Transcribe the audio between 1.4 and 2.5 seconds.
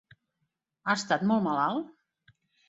malalt?